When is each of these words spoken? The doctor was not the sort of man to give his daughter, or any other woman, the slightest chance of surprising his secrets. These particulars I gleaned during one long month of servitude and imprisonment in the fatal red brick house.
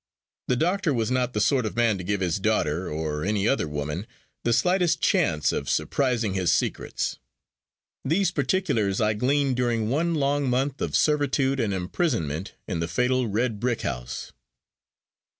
The 0.47 0.55
doctor 0.55 0.95
was 0.95 1.11
not 1.11 1.33
the 1.33 1.39
sort 1.39 1.63
of 1.63 1.75
man 1.75 1.99
to 1.99 2.03
give 2.03 2.21
his 2.21 2.39
daughter, 2.39 2.89
or 2.91 3.23
any 3.23 3.47
other 3.47 3.67
woman, 3.67 4.07
the 4.43 4.51
slightest 4.51 4.99
chance 4.99 5.51
of 5.51 5.69
surprising 5.69 6.33
his 6.33 6.51
secrets. 6.51 7.19
These 8.03 8.31
particulars 8.31 8.99
I 8.99 9.13
gleaned 9.13 9.57
during 9.57 9.89
one 9.91 10.15
long 10.15 10.49
month 10.49 10.81
of 10.81 10.95
servitude 10.95 11.59
and 11.59 11.71
imprisonment 11.71 12.53
in 12.67 12.79
the 12.79 12.87
fatal 12.87 13.27
red 13.27 13.59
brick 13.59 13.81
house. 13.83 14.31